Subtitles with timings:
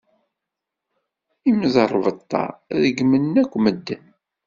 [1.49, 2.43] Imẓerbeḍḍa
[2.81, 4.03] reggmen akk medden.